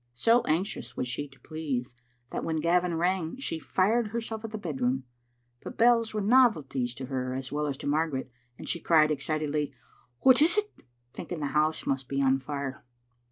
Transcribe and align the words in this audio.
So 0.13 0.41
anxious 0.45 0.97
was 0.97 1.07
she 1.07 1.27
to 1.27 1.39
please 1.41 1.95
that 2.31 2.43
when 2.43 2.55
Gavin 2.59 2.95
rang 2.95 3.37
she 3.37 3.59
fired 3.59 4.07
herself 4.07 4.43
at 4.43 4.49
the 4.49 4.57
bed 4.57 4.81
room, 4.81 5.03
but 5.61 5.77
bells 5.77 6.11
were 6.11 6.21
novelties 6.21 6.95
to 6.95 7.05
her 7.05 7.35
as 7.35 7.51
well 7.51 7.67
as 7.67 7.77
to 7.77 7.85
Margaret, 7.87 8.31
and 8.57 8.67
she 8.67 8.79
cried, 8.79 9.11
excitedly," 9.11 9.75
What 10.21 10.41
is 10.41 10.55
't?" 10.55 10.63
thinking 11.13 11.39
the 11.39 11.45
house 11.53 11.85
must 11.85 12.07
be 12.09 12.19
on 12.19 12.39
fire. 12.39 12.83